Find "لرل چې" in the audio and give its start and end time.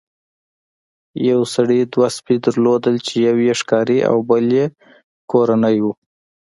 2.63-3.13